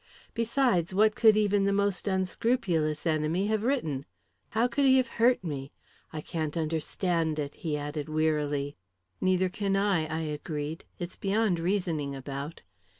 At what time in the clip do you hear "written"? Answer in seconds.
3.61-4.03